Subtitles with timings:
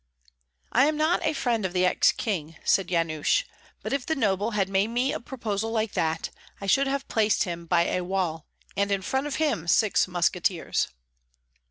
[0.71, 3.43] '""I am not a friend of the ex king," said Yanush;
[3.83, 7.43] "but if the noble had made me a proposal like that, I should have placed
[7.43, 10.87] him by a wall, and in front of him six musketeers."